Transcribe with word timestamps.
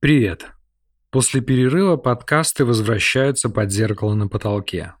Привет. 0.00 0.46
После 1.10 1.42
перерыва 1.42 1.98
подкасты 1.98 2.64
возвращаются 2.64 3.50
под 3.50 3.70
зеркало 3.70 4.14
на 4.14 4.28
потолке. 4.28 4.94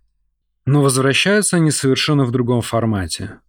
Но 0.66 0.82
возвращаются 0.82 1.56
они 1.56 1.70
совершенно 1.70 2.26
в 2.26 2.32
другом 2.32 2.60
формате. 2.60 3.40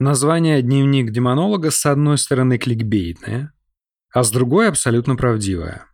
Название 0.00 0.60
«Дневник 0.60 1.12
демонолога» 1.12 1.70
с 1.70 1.86
одной 1.86 2.18
стороны 2.18 2.58
кликбейтное, 2.58 3.52
а 4.12 4.24
с 4.24 4.32
другой 4.32 4.68
абсолютно 4.68 5.14
правдивое. 5.14 5.86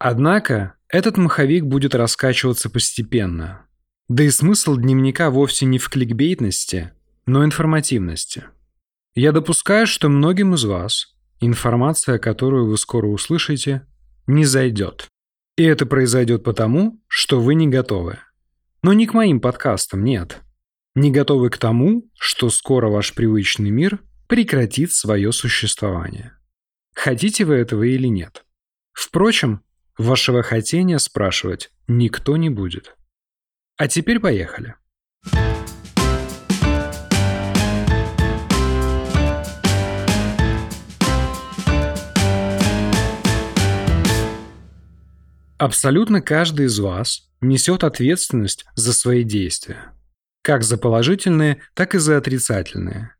Однако 0.00 0.74
этот 0.88 1.16
маховик 1.16 1.62
будет 1.66 1.94
раскачиваться 1.94 2.68
постепенно. 2.68 3.66
Да 4.08 4.24
и 4.24 4.30
смысл 4.30 4.76
дневника 4.76 5.30
вовсе 5.30 5.64
не 5.64 5.78
в 5.78 5.88
кликбейтности, 5.88 6.90
но 7.24 7.44
информативности. 7.44 8.46
Я 9.14 9.30
допускаю, 9.30 9.86
что 9.86 10.08
многим 10.08 10.54
из 10.54 10.64
вас 10.64 11.14
информация, 11.38 12.18
которую 12.18 12.66
вы 12.66 12.76
скоро 12.78 13.06
услышите, 13.06 13.86
не 14.26 14.44
зайдет. 14.44 15.08
И 15.56 15.62
это 15.62 15.86
произойдет 15.86 16.42
потому, 16.42 17.00
что 17.06 17.40
вы 17.40 17.54
не 17.54 17.68
готовы. 17.68 18.18
Но 18.82 18.92
не 18.92 19.06
к 19.06 19.14
моим 19.14 19.40
подкастам, 19.40 20.04
нет. 20.04 20.40
Не 20.94 21.10
готовы 21.10 21.50
к 21.50 21.58
тому, 21.58 22.10
что 22.18 22.50
скоро 22.50 22.88
ваш 22.88 23.14
привычный 23.14 23.70
мир 23.70 24.00
прекратит 24.28 24.92
свое 24.92 25.32
существование. 25.32 26.36
Хотите 26.94 27.44
вы 27.44 27.54
этого 27.54 27.82
или 27.82 28.06
нет? 28.06 28.44
Впрочем, 28.92 29.62
вашего 29.98 30.42
хотения 30.42 30.98
спрашивать 30.98 31.70
никто 31.88 32.36
не 32.36 32.50
будет. 32.50 32.96
А 33.76 33.88
теперь 33.88 34.20
поехали. 34.20 34.74
Абсолютно 45.58 46.20
каждый 46.20 46.66
из 46.66 46.78
вас 46.78 47.30
несет 47.40 47.84
ответственность 47.84 48.64
за 48.74 48.92
свои 48.92 49.22
действия. 49.22 49.92
Как 50.42 50.62
за 50.62 50.76
положительные, 50.76 51.62
так 51.74 51.94
и 51.94 51.98
за 51.98 52.16
отрицательные. 52.16 53.14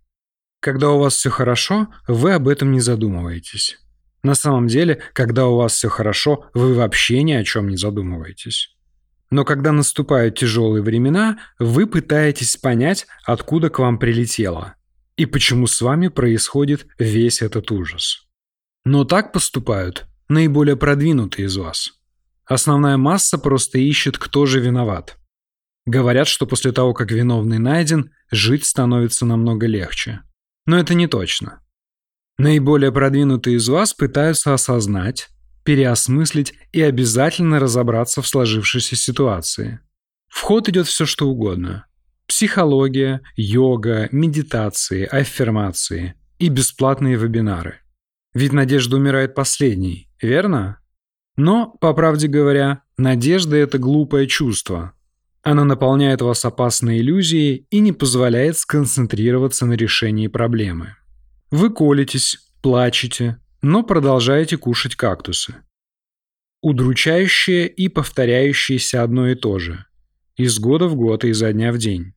Когда 0.60 0.90
у 0.90 0.98
вас 0.98 1.14
все 1.14 1.30
хорошо, 1.30 1.88
вы 2.08 2.32
об 2.32 2.48
этом 2.48 2.72
не 2.72 2.80
задумываетесь. 2.80 3.78
На 4.22 4.34
самом 4.34 4.66
деле, 4.66 5.02
когда 5.12 5.46
у 5.46 5.56
вас 5.56 5.74
все 5.74 5.88
хорошо, 5.88 6.46
вы 6.54 6.74
вообще 6.74 7.22
ни 7.22 7.32
о 7.32 7.44
чем 7.44 7.68
не 7.68 7.76
задумываетесь. 7.76 8.74
Но 9.30 9.44
когда 9.44 9.72
наступают 9.72 10.38
тяжелые 10.38 10.82
времена, 10.82 11.38
вы 11.58 11.86
пытаетесь 11.86 12.56
понять, 12.56 13.06
откуда 13.24 13.68
к 13.68 13.78
вам 13.78 13.98
прилетело 13.98 14.74
и 15.16 15.26
почему 15.26 15.66
с 15.66 15.80
вами 15.80 16.08
происходит 16.08 16.86
весь 16.98 17.42
этот 17.42 17.70
ужас. 17.70 18.26
Но 18.84 19.04
так 19.04 19.32
поступают 19.32 20.06
наиболее 20.28 20.76
продвинутые 20.76 21.46
из 21.46 21.56
вас. 21.56 21.92
Основная 22.46 22.96
масса 22.96 23.38
просто 23.38 23.78
ищет, 23.78 24.18
кто 24.18 24.46
же 24.46 24.60
виноват. 24.60 25.16
Говорят, 25.86 26.28
что 26.28 26.46
после 26.46 26.72
того, 26.72 26.94
как 26.94 27.10
виновный 27.10 27.58
найден, 27.58 28.10
жить 28.30 28.64
становится 28.64 29.26
намного 29.26 29.66
легче. 29.66 30.22
Но 30.66 30.78
это 30.78 30.94
не 30.94 31.06
точно. 31.06 31.62
Наиболее 32.38 32.90
продвинутые 32.90 33.56
из 33.56 33.68
вас 33.68 33.94
пытаются 33.94 34.54
осознать, 34.54 35.28
переосмыслить 35.64 36.54
и 36.72 36.82
обязательно 36.82 37.60
разобраться 37.60 38.22
в 38.22 38.26
сложившейся 38.26 38.96
ситуации. 38.96 39.80
В 40.28 40.40
ход 40.40 40.68
идет 40.68 40.86
все 40.86 41.06
что 41.06 41.28
угодно. 41.28 41.86
Психология, 42.26 43.20
йога, 43.36 44.08
медитации, 44.10 45.04
аффирмации 45.04 46.14
и 46.38 46.48
бесплатные 46.48 47.16
вебинары. 47.16 47.80
Ведь 48.32 48.52
надежда 48.52 48.96
умирает 48.96 49.34
последней, 49.34 50.10
верно? 50.20 50.80
Но, 51.36 51.76
по 51.80 51.92
правде 51.94 52.28
говоря, 52.28 52.82
надежда– 52.96 53.56
это 53.58 53.78
глупое 53.78 54.26
чувство. 54.26 54.92
Она 55.42 55.64
наполняет 55.64 56.22
вас 56.22 56.44
опасной 56.44 57.00
иллюзией 57.00 57.66
и 57.70 57.80
не 57.80 57.92
позволяет 57.92 58.56
сконцентрироваться 58.56 59.66
на 59.66 59.74
решении 59.74 60.28
проблемы. 60.28 60.96
Вы 61.50 61.70
колитесь, 61.70 62.38
плачете, 62.62 63.38
но 63.60 63.82
продолжаете 63.82 64.56
кушать 64.56 64.96
кактусы. 64.96 65.56
Удручающее 66.62 67.68
и 67.68 67.88
повторяющееся 67.88 69.02
одно 69.02 69.28
и 69.28 69.34
то 69.34 69.58
же. 69.58 69.84
Из 70.36 70.58
года 70.58 70.86
в 70.88 70.96
год 70.96 71.24
и 71.24 71.28
изо 71.28 71.52
дня 71.52 71.72
в 71.72 71.78
день. 71.78 72.14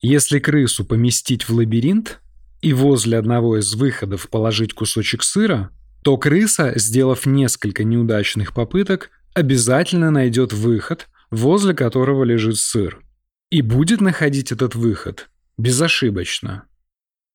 Если 0.00 0.38
крысу 0.38 0.84
поместить 0.84 1.48
в 1.48 1.54
лабиринт 1.54 2.20
и 2.60 2.72
возле 2.72 3.18
одного 3.18 3.58
из 3.58 3.74
выходов 3.74 4.28
положить 4.30 4.72
кусочек 4.72 5.22
сыра, 5.22 5.75
то 6.06 6.16
крыса, 6.18 6.72
сделав 6.76 7.26
несколько 7.26 7.82
неудачных 7.82 8.54
попыток, 8.54 9.10
обязательно 9.34 10.12
найдет 10.12 10.52
выход, 10.52 11.08
возле 11.32 11.74
которого 11.74 12.22
лежит 12.22 12.58
сыр. 12.58 13.02
И 13.50 13.60
будет 13.60 14.00
находить 14.00 14.52
этот 14.52 14.76
выход 14.76 15.28
безошибочно. 15.58 16.68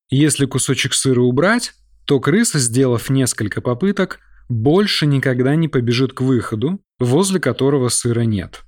Если 0.10 0.46
кусочек 0.46 0.94
сыра 0.94 1.20
убрать, 1.20 1.74
то 2.06 2.22
крыса, 2.22 2.60
сделав 2.60 3.10
несколько 3.10 3.60
попыток, 3.60 4.20
больше 4.48 5.06
никогда 5.06 5.58
не 5.58 5.68
побежит 5.68 6.14
к 6.14 6.22
выходу, 6.22 6.80
возле 6.98 7.42
которого 7.42 7.90
сыра 7.90 8.22
нет. 8.22 8.62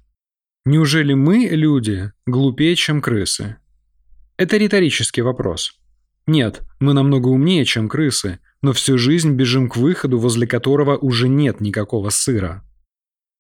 Неужели 0.66 1.14
мы, 1.14 1.48
люди, 1.50 2.12
глупее, 2.26 2.76
чем 2.76 3.02
крысы? 3.02 3.56
Это 4.36 4.58
риторический 4.58 5.22
вопрос. 5.22 5.80
Нет, 6.28 6.62
мы 6.82 6.92
намного 6.92 7.30
умнее, 7.30 7.64
чем 7.64 7.88
крысы, 7.88 8.40
но 8.64 8.74
всю 8.74 8.98
жизнь 8.98 9.34
бежим 9.34 9.70
к 9.70 9.76
выходу, 9.76 10.18
возле 10.18 10.48
которого 10.48 10.98
уже 10.98 11.28
нет 11.28 11.62
никакого 11.62 12.10
сыра. 12.10 12.64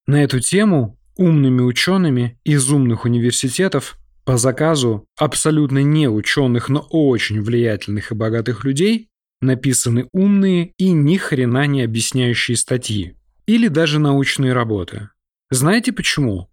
На 0.05 0.23
эту 0.23 0.39
тему 0.41 0.99
умными 1.15 1.61
учеными 1.61 2.39
из 2.43 2.69
умных 2.69 3.05
университетов 3.05 3.97
по 4.25 4.37
заказу 4.37 5.07
абсолютно 5.17 5.79
не 5.79 6.09
ученых, 6.09 6.69
но 6.69 6.85
очень 6.91 7.41
влиятельных 7.41 8.11
и 8.11 8.15
богатых 8.15 8.65
людей 8.65 9.09
написаны 9.41 10.07
умные 10.11 10.73
и 10.77 10.91
ни 10.91 11.17
хрена 11.17 11.67
не 11.67 11.81
объясняющие 11.83 12.57
статьи 12.57 13.15
или 13.45 13.69
даже 13.69 13.99
научные 13.99 14.53
работы. 14.53 15.09
Знаете 15.49 15.93
почему? 15.93 16.49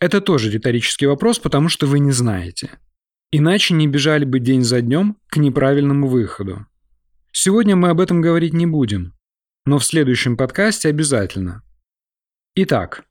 Это 0.00 0.20
тоже 0.20 0.50
риторический 0.50 1.06
вопрос, 1.06 1.38
потому 1.38 1.68
что 1.68 1.86
вы 1.86 1.98
не 1.98 2.12
знаете. 2.12 2.70
Иначе 3.32 3.74
не 3.74 3.88
бежали 3.88 4.24
бы 4.24 4.38
день 4.38 4.62
за 4.62 4.80
днем 4.80 5.16
к 5.28 5.38
неправильному 5.38 6.06
выходу. 6.08 6.66
Сегодня 7.38 7.76
мы 7.76 7.90
об 7.90 8.00
этом 8.00 8.22
говорить 8.22 8.54
не 8.54 8.64
будем, 8.64 9.12
но 9.66 9.78
в 9.78 9.84
следующем 9.84 10.38
подкасте 10.38 10.88
обязательно. 10.88 11.62
Итак, 12.54 13.04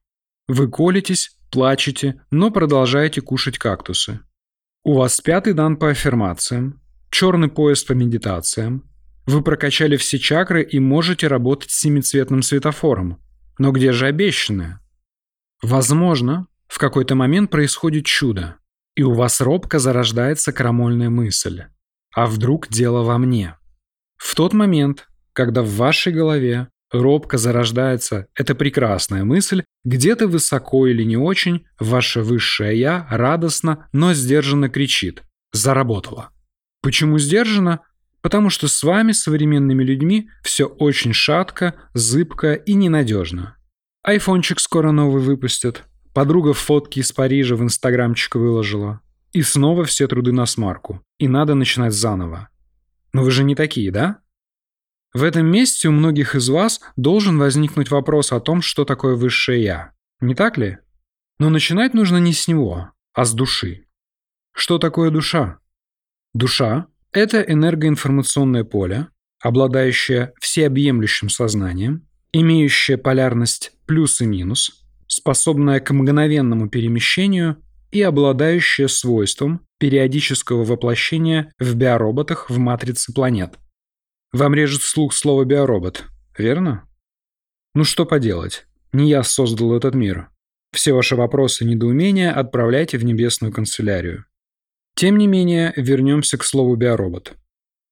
вы 0.47 0.67
колитесь, 0.67 1.37
плачете, 1.51 2.19
но 2.31 2.49
продолжаете 2.49 3.21
кушать 3.21 3.59
кактусы. 3.59 4.21
У 4.83 4.95
вас 4.95 5.21
пятый 5.21 5.53
дан 5.53 5.77
по 5.77 5.91
аффирмациям, 5.91 6.81
черный 7.11 7.49
пояс 7.49 7.83
по 7.83 7.93
медитациям. 7.93 8.89
Вы 9.27 9.43
прокачали 9.43 9.95
все 9.95 10.17
чакры 10.17 10.63
и 10.63 10.79
можете 10.79 11.27
работать 11.27 11.69
с 11.69 11.81
семицветным 11.81 12.41
светофором. 12.41 13.21
Но 13.59 13.71
где 13.71 13.91
же 13.91 14.07
обещанное? 14.07 14.81
Возможно, 15.61 16.47
в 16.65 16.79
какой-то 16.79 17.13
момент 17.13 17.51
происходит 17.51 18.07
чудо, 18.07 18.57
и 18.95 19.03
у 19.03 19.13
вас 19.13 19.39
робко 19.39 19.77
зарождается 19.77 20.51
крамольная 20.51 21.11
мысль. 21.11 21.65
А 22.15 22.25
вдруг 22.25 22.69
дело 22.69 23.03
во 23.03 23.19
мне? 23.19 23.55
В 24.17 24.35
тот 24.35 24.53
момент, 24.53 25.07
когда 25.33 25.61
в 25.61 25.69
вашей 25.69 26.13
голове 26.13 26.69
робко 26.91 27.37
зарождается 27.37 28.27
эта 28.35 28.55
прекрасная 28.55 29.23
мысль, 29.23 29.63
где-то 29.83 30.27
высоко 30.27 30.87
или 30.87 31.03
не 31.03 31.17
очень, 31.17 31.65
ваше 31.79 32.21
высшее 32.21 32.79
«я» 32.79 33.07
радостно, 33.09 33.87
но 33.91 34.13
сдержанно 34.13 34.69
кричит 34.69 35.23
«Заработало». 35.51 36.29
Почему 36.81 37.17
сдержанно? 37.17 37.81
Потому 38.21 38.49
что 38.49 38.67
с 38.67 38.81
вами, 38.83 39.11
современными 39.11 39.83
людьми, 39.83 40.29
все 40.41 40.65
очень 40.65 41.13
шатко, 41.13 41.75
зыбко 41.93 42.53
и 42.53 42.73
ненадежно. 42.73 43.57
Айфончик 44.03 44.59
скоро 44.59 44.91
новый 44.91 45.21
выпустят. 45.21 45.83
Подруга 46.13 46.53
фотки 46.53 46.99
из 46.99 47.11
Парижа 47.11 47.55
в 47.55 47.61
инстаграмчик 47.61 48.35
выложила. 48.35 49.01
И 49.31 49.41
снова 49.41 49.83
все 49.83 50.07
труды 50.07 50.31
на 50.31 50.45
смарку. 50.45 51.01
И 51.17 51.27
надо 51.27 51.55
начинать 51.55 51.93
заново. 51.93 52.49
Но 53.15 53.23
вы 53.23 53.31
же 53.31 53.45
не 53.45 53.55
такие, 53.55 53.91
да? 53.91 54.19
В 55.13 55.23
этом 55.23 55.47
месте 55.47 55.87
у 55.87 55.93
многих 55.93 56.35
из 56.35 56.49
вас 56.49 56.81
должен 56.97 57.37
возникнуть 57.39 57.89
вопрос 57.89 58.33
о 58.33 58.41
том, 58.41 58.61
что 58.61 58.83
такое 58.83 59.15
высшее 59.15 59.63
«я». 59.63 59.93
Не 60.19 60.35
так 60.35 60.57
ли? 60.57 60.79
Но 61.39 61.49
начинать 61.49 61.93
нужно 61.93 62.17
не 62.17 62.33
с 62.33 62.49
него, 62.49 62.91
а 63.13 63.23
с 63.23 63.33
души. 63.33 63.87
Что 64.53 64.79
такое 64.79 65.11
душа? 65.11 65.59
Душа– 66.33 66.87
это 67.13 67.39
энергоинформационное 67.39 68.65
поле, 68.65 69.07
обладающее 69.41 70.33
всеобъемлющим 70.41 71.29
сознанием, 71.29 72.05
имеющее 72.33 72.97
полярность 72.97 73.71
плюс 73.85 74.19
и 74.19 74.25
минус, 74.25 74.85
способное 75.07 75.79
к 75.79 75.89
мгновенному 75.93 76.67
перемещению 76.67 77.63
и 77.95 78.01
обладающее 78.01 78.89
свойством 78.89 79.65
периодического 79.79 80.65
воплощения 80.65 81.53
в 81.59 81.75
биороботах 81.75 82.49
в 82.49 82.57
матрице 82.57 83.13
планет. 83.13 83.57
Вам 84.33 84.53
режет 84.53 84.81
слух 84.81 85.13
слово 85.13 85.45
«биоробот», 85.45 86.03
верно? 86.37 86.89
Ну 87.73 87.85
что 87.85 88.05
поделать, 88.05 88.65
не 88.91 89.07
я 89.07 89.23
создал 89.23 89.73
этот 89.73 89.95
мир. 89.95 90.27
Все 90.73 90.91
ваши 90.91 91.15
вопросы 91.15 91.63
и 91.63 91.67
недоумения 91.67 92.33
отправляйте 92.33 92.97
в 92.97 93.05
небесную 93.05 93.53
канцелярию. 93.53 94.25
Тем 94.95 95.17
не 95.17 95.27
менее, 95.27 95.71
вернемся 95.77 96.37
к 96.37 96.43
слову 96.43 96.75
биоробот. 96.75 97.37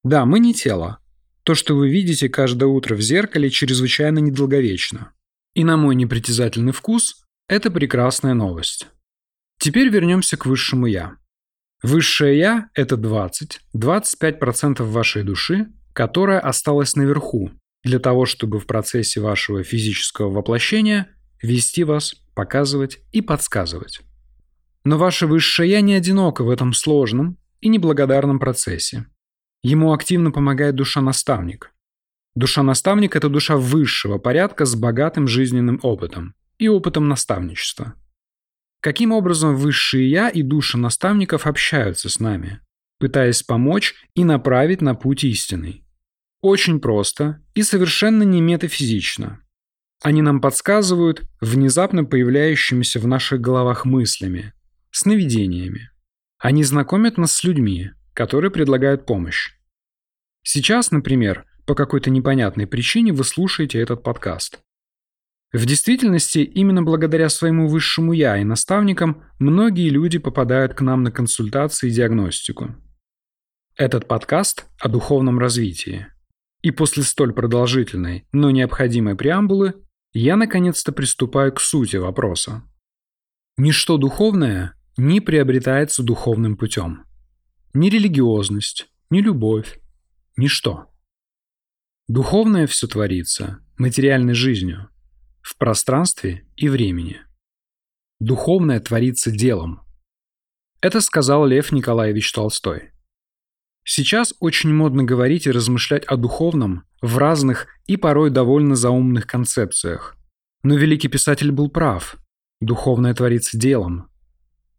Да, 0.04 0.26
мы 0.26 0.40
не 0.40 0.54
тело. 0.54 1.00
То, 1.44 1.56
что 1.56 1.78
вы 1.78 1.90
видите 1.90 2.28
каждое 2.28 2.66
утро 2.66 2.96
в 2.96 3.02
зеркале, 3.02 3.50
чрезвычайно 3.50 4.20
недолговечно. 4.20 5.14
И 5.54 5.64
на 5.64 5.78
мой 5.78 5.96
непритязательный 5.96 6.74
вкус, 6.74 7.24
это 7.48 7.72
прекрасная 7.72 8.34
новость. 8.34 8.88
Теперь 9.64 9.88
вернемся 9.88 10.36
к 10.36 10.46
высшему 10.46 10.88
«я». 10.88 11.16
Высшее 11.82 12.38
«я»— 12.38 12.70
это 12.74 12.98
20-25% 12.98 14.84
вашей 14.84 15.24
души, 15.24 15.68
которая 15.94 16.42
осталась 16.42 16.98
наверху, 16.98 17.50
для 17.82 18.00
того, 18.00 18.26
чтобы 18.26 18.60
в 18.60 18.66
процессе 18.66 19.22
вашего 19.22 19.64
физического 19.64 20.30
воплощения 20.30 21.08
вести 21.42 21.86
вас, 21.86 22.14
показывать 22.36 23.00
и 23.14 23.22
подсказывать. 23.22 24.02
Но 24.84 24.98
ваше 24.98 25.28
высшее 25.28 25.72
«я» 25.72 25.80
не 25.80 25.94
одиноко 25.94 26.44
в 26.44 26.50
этом 26.50 26.74
сложном 26.74 27.38
и 27.62 27.70
неблагодарном 27.70 28.40
процессе. 28.40 29.06
Ему 29.64 29.94
активно 29.94 30.32
помогает 30.32 30.76
душа-наставник. 30.76 31.72
Душа-наставник– 32.36 33.16
это 33.16 33.30
душа 33.30 33.56
высшего 33.56 34.18
порядка 34.18 34.66
с 34.66 34.76
богатым 34.76 35.26
жизненным 35.26 35.80
опытом 35.84 36.36
и 36.58 36.68
опытом 36.68 37.08
наставничества. 37.08 37.94
Каким 38.84 39.14
образом 39.14 39.56
высшие 39.56 40.10
«я» 40.10 40.28
и 40.28 40.42
души 40.42 40.78
наставников 40.78 41.48
общаются 41.48 42.10
с 42.10 42.20
нами, 42.20 42.60
пытаясь 43.00 43.42
помочь 43.42 43.96
и 44.14 44.26
направить 44.26 44.82
на 44.82 44.94
путь 44.94 45.24
истинный? 45.24 45.86
Очень 46.42 46.82
просто 46.82 47.42
и 47.56 47.64
совершенно 47.64 48.24
не 48.24 48.42
метафизично. 48.42 49.40
Они 50.02 50.22
нам 50.22 50.42
подсказывают 50.42 51.22
внезапно 51.40 52.04
появляющимися 52.04 53.00
в 53.00 53.08
наших 53.08 53.40
головах 53.40 53.86
мыслями, 53.86 54.52
сновидениями. 54.92 55.90
Они 56.38 56.66
знакомят 56.66 57.18
нас 57.18 57.36
с 57.36 57.46
людьми, 57.46 57.92
которые 58.14 58.52
предлагают 58.52 59.06
помощь. 59.06 59.52
Сейчас, 60.44 60.92
например, 60.92 61.46
по 61.66 61.74
какой-то 61.74 62.10
непонятной 62.10 62.68
причине 62.68 63.14
вы 63.14 63.24
слушаете 63.24 63.80
этот 63.80 64.04
подкаст. 64.04 64.60
В 65.54 65.68
действительности, 65.68 66.40
именно 66.40 66.82
благодаря 66.82 67.30
своему 67.30 67.68
высшему 67.68 68.12
«я» 68.12 68.40
и 68.40 68.44
наставникам 68.44 69.24
многие 69.38 69.90
люди 69.90 70.18
попадают 70.18 70.74
к 70.74 70.82
нам 70.82 71.04
на 71.04 71.12
консультации 71.12 71.90
и 71.90 71.92
диагностику. 71.92 72.76
Этот 73.76 74.08
подкаст 74.08 74.66
о 74.80 74.90
духовном 74.90 75.38
развитии. 75.38 76.08
И 76.64 76.72
после 76.72 77.04
столь 77.04 77.34
продолжительной, 77.34 78.28
но 78.32 78.50
необходимой 78.50 79.16
преамбулы 79.16 79.76
я 80.14 80.38
наконец-то 80.38 80.92
приступаю 80.92 81.54
к 81.54 81.62
сути 81.62 81.98
вопроса. 81.98 82.64
Ничто 83.56 83.98
духовное 83.98 84.74
не 84.98 85.22
приобретается 85.22 86.02
духовным 86.02 86.58
путем. 86.58 87.06
Ни 87.76 87.92
религиозность, 87.92 88.88
ни 89.12 89.22
любовь, 89.22 89.80
ничто. 90.36 90.92
Духовное 92.08 92.66
все 92.66 92.88
творится 92.88 93.60
материальной 93.78 94.34
жизнью, 94.34 94.90
в 95.44 95.58
пространстве 95.58 96.48
и 96.56 96.70
времени. 96.70 97.22
Духовное 98.20 98.80
творится 98.80 99.30
делом. 99.30 99.82
Это 100.82 101.02
сказал 101.02 101.46
Лев 101.46 101.72
Николаевич 101.72 102.32
Толстой. 102.32 102.92
Сейчас 103.86 104.34
очень 104.40 104.74
модно 104.74 105.04
говорить 105.04 105.46
и 105.46 105.52
размышлять 105.52 106.06
о 106.06 106.16
духовном 106.16 106.84
в 107.02 107.18
разных 107.18 107.68
и 107.86 107.98
порой 107.98 108.30
довольно 108.30 108.76
заумных 108.76 109.28
концепциях. 109.28 110.16
Но 110.64 110.76
великий 110.76 111.10
писатель 111.10 111.52
был 111.52 111.70
прав. 111.70 112.16
Духовное 112.62 113.14
творится 113.14 113.58
делом. 113.58 114.08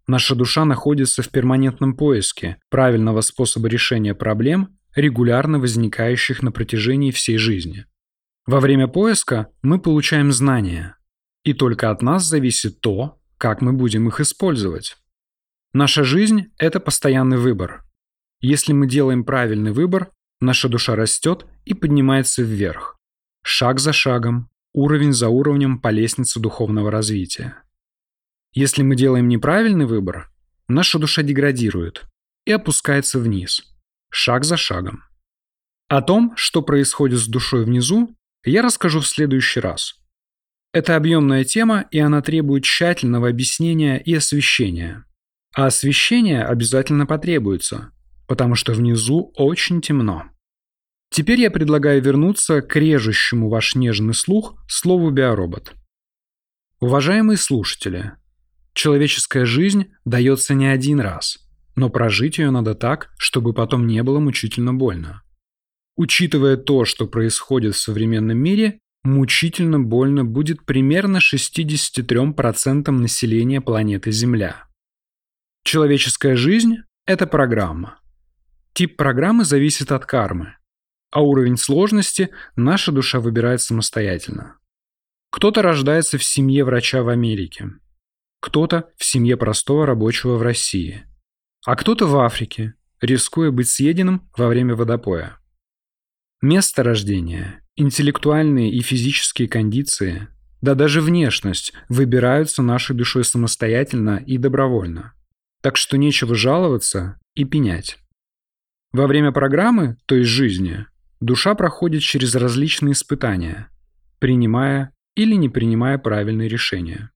Наша 0.07 0.35
душа 0.35 0.65
находится 0.65 1.23
в 1.23 1.29
перманентном 1.29 1.95
поиске 1.95 2.57
правильного 2.71 3.21
способа 3.21 3.69
решения 3.69 4.15
проблем, 4.15 4.79
регулярно 4.95 5.59
возникающих 5.59 6.43
на 6.43 6.51
протяжении 6.51 7.11
всей 7.11 7.37
жизни. 7.37 7.85
Во 8.46 8.61
время 8.61 8.88
поиска 8.88 9.50
мы 9.62 9.81
получаем 9.81 10.31
знания, 10.31 10.99
и 11.44 11.55
только 11.55 11.91
от 11.91 12.02
нас 12.02 12.25
зависит 12.25 12.81
то, 12.81 13.19
как 13.38 13.62
мы 13.62 13.73
будем 13.73 14.06
их 14.08 14.20
использовать. 14.20 14.96
Наша 15.73 16.05
жизнь– 16.05 16.52
это 16.58 16.79
постоянный 16.79 17.38
выбор. 17.38 17.85
Если 18.41 18.75
мы 18.75 18.87
делаем 18.87 19.25
правильный 19.25 19.73
выбор, 19.73 20.11
наша 20.41 20.69
душа 20.69 20.94
растет 20.94 21.46
и 21.64 21.73
поднимается 21.73 22.43
вверх. 22.43 22.99
Шаг 23.43 23.81
за 23.81 23.94
шагом, 23.94 24.50
уровень 24.75 25.14
за 25.14 25.29
уровнем 25.31 25.81
по 25.81 25.88
лестнице 25.88 26.38
духовного 26.38 26.91
развития. 26.91 27.62
Если 28.52 28.82
мы 28.82 28.94
делаем 28.94 29.26
неправильный 29.26 29.87
выбор, 29.87 30.31
наша 30.69 30.99
душа 30.99 31.23
деградирует 31.23 32.05
и 32.44 32.52
опускается 32.52 33.19
вниз, 33.19 33.75
шаг 34.11 34.44
за 34.44 34.58
шагом. 34.58 35.02
О 35.88 36.02
том, 36.02 36.35
что 36.37 36.61
происходит 36.62 37.19
с 37.19 37.26
душой 37.26 37.64
внизу, 37.64 38.14
я 38.50 38.62
расскажу 38.62 39.00
в 39.00 39.06
следующий 39.06 39.61
раз. 39.61 40.00
Это 40.73 40.96
объемная 40.96 41.44
тема, 41.44 41.87
и 41.91 41.99
она 41.99 42.20
требует 42.20 42.64
тщательного 42.64 43.29
объяснения 43.29 43.99
и 43.99 44.14
освещения. 44.14 45.05
А 45.55 45.67
освещение 45.67 46.43
обязательно 46.43 47.06
потребуется, 47.06 47.93
потому 48.26 48.56
что 48.56 48.73
внизу 48.73 49.32
очень 49.37 49.81
темно. 49.81 50.25
Теперь 51.11 51.41
я 51.41 51.50
предлагаю 51.50 52.02
вернуться 52.02 52.61
к 52.61 52.75
режущему 52.75 53.49
ваш 53.49 53.76
нежный 53.76 54.14
слух 54.14 54.56
слову 54.67 55.11
«биоробот». 55.11 55.75
Уважаемые 56.81 57.37
слушатели, 57.37 58.14
человеческая 58.73 59.46
жизнь 59.46 59.93
дается 60.05 60.55
не 60.55 60.67
один 60.67 60.99
раз, 60.99 61.38
но 61.76 61.88
прожить 61.88 62.38
ее 62.38 62.50
надо 62.50 62.75
так, 62.75 63.12
чтобы 63.17 63.55
потом 63.55 63.87
не 63.87 64.02
было 64.02 64.19
мучительно 64.19 64.75
больно. 64.75 65.24
Учитывая 65.96 66.56
то, 66.56 66.85
что 66.85 67.06
происходит 67.06 67.75
в 67.75 67.81
современном 67.81 68.37
мире, 68.38 68.81
мучительно 69.05 69.79
больно 69.79 70.25
будет 70.25 70.64
примерно 70.64 71.19
63% 71.19 72.91
населения 72.91 73.61
планеты 73.61 74.11
Земля. 74.11 74.67
Человеческая 75.62 76.37
жизнь– 76.37 76.79
это 77.06 77.26
программа. 77.26 78.00
Тип 78.73 78.96
программы 78.96 79.44
зависит 79.44 79.93
от 79.93 80.05
кармы, 80.05 80.56
а 81.12 81.23
уровень 81.23 81.56
сложности 81.56 82.31
наша 82.56 82.91
душа 82.91 83.20
выбирает 83.20 83.62
самостоятельно. 83.62 84.58
Кто-то 85.31 85.62
рождается 85.62 86.19
в 86.19 86.25
семье 86.25 86.64
врача 86.64 87.02
в 87.05 87.08
Америке, 87.08 87.70
кто-то 88.41 88.91
в 88.96 89.05
семье 89.05 89.36
простого 89.36 89.86
рабочего 89.86 90.36
в 90.36 90.43
России, 90.43 91.05
а 91.65 91.77
кто-то 91.77 92.06
в 92.06 92.17
Африке, 92.19 92.74
рискуя 93.01 93.51
быть 93.53 93.69
съеденным 93.69 94.29
во 94.36 94.48
время 94.48 94.74
водопоя. 94.74 95.39
Место 96.44 96.82
рождения, 96.82 97.63
интеллектуальные 97.74 98.70
и 98.70 98.82
физические 98.82 99.48
кондиции, 99.48 100.29
да 100.60 100.74
даже 100.74 101.01
внешность 101.01 101.72
выбираются 101.89 102.63
нашей 102.63 102.94
душой 102.94 103.24
самостоятельно 103.24 104.22
и 104.27 104.36
добровольно. 104.36 105.15
Так 105.63 105.79
что 105.79 105.96
нечего 105.96 106.34
жаловаться 106.34 107.19
и 107.34 107.44
пенять. 107.46 107.96
Во 108.93 109.06
время 109.06 109.32
программы, 109.32 109.96
то 110.05 110.17
есть 110.17 110.29
жизни, 110.29 110.84
душа 111.19 111.55
проходит 111.55 112.03
через 112.03 112.34
различные 112.34 112.93
испытания, 112.93 113.70
принимая 114.19 114.93
или 115.17 115.36
не 115.36 115.48
принимая 115.48 115.96
правильные 115.96 116.51
решения. 116.51 117.10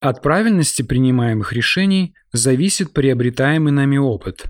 От 0.00 0.22
правильности 0.22 0.80
принимаемых 0.80 1.52
решений 1.52 2.14
зависит 2.32 2.94
приобретаемый 2.94 3.72
нами 3.72 3.98
опыт, 3.98 4.46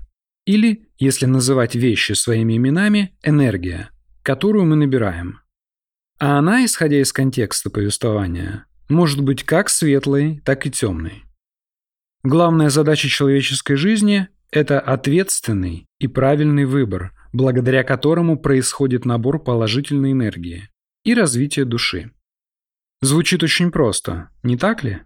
или, 0.49 0.89
если 0.97 1.27
называть 1.27 1.75
вещи 1.75 2.13
своими 2.13 2.57
именами, 2.57 3.15
энергия, 3.21 3.91
которую 4.23 4.65
мы 4.65 4.75
набираем. 4.75 5.41
А 6.17 6.39
она, 6.39 6.65
исходя 6.65 6.99
из 6.99 7.13
контекста 7.13 7.69
повествования, 7.69 8.65
может 8.89 9.21
быть 9.21 9.43
как 9.43 9.69
светлой, 9.69 10.41
так 10.43 10.65
и 10.65 10.71
темной. 10.71 11.23
Главная 12.23 12.69
задача 12.69 13.07
человеческой 13.07 13.75
жизни 13.75 14.27
это 14.49 14.79
ответственный 14.79 15.85
и 15.99 16.07
правильный 16.07 16.65
выбор, 16.65 17.13
благодаря 17.31 17.83
которому 17.83 18.39
происходит 18.39 19.05
набор 19.05 19.43
положительной 19.43 20.13
энергии 20.13 20.67
и 21.03 21.13
развитие 21.13 21.65
души. 21.65 22.11
Звучит 23.01 23.43
очень 23.43 23.69
просто, 23.69 24.29
не 24.41 24.57
так 24.57 24.83
ли? 24.83 25.01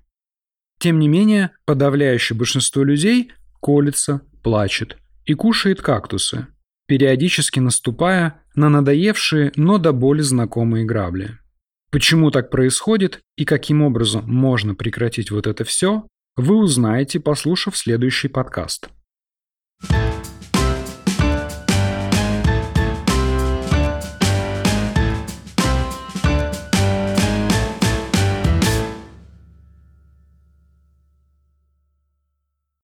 Тем 0.80 1.00
не 1.00 1.10
менее, 1.10 1.52
подавляющее 1.66 2.38
большинство 2.38 2.86
людей 2.86 3.34
колется, 3.60 4.22
плачет 4.42 4.98
и 5.26 5.34
кушает 5.34 5.82
кактусы, 5.82 6.48
периодически 6.88 7.60
наступая 7.60 8.44
на 8.56 8.70
надоевшие, 8.70 9.52
но 9.56 9.78
до 9.78 9.94
боли 9.94 10.22
знакомые 10.22 10.86
грабли. 10.86 11.40
Почему 11.92 12.32
так 12.32 12.50
происходит 12.50 13.20
и 13.38 13.46
каким 13.46 13.82
образом 13.82 14.26
можно 14.26 14.76
прекратить 14.76 15.32
вот 15.32 15.48
это 15.48 15.64
все, 15.64 16.08
вы 16.36 16.56
узнаете, 16.56 17.20
послушав 17.20 17.78
следующий 17.78 18.28
подкаст. 18.28 18.90
you 19.92 20.13